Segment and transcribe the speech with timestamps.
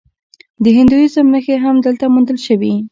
[0.63, 2.73] د هندویزم نښې هم دلته موندل شوي